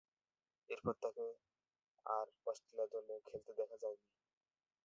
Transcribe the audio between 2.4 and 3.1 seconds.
Australia